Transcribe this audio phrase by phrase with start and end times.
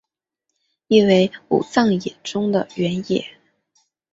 [0.87, 3.37] 意为武藏野中的原野。